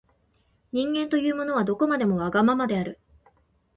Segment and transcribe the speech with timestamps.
[0.71, 2.97] 人間というものは、どこまでもわがままである。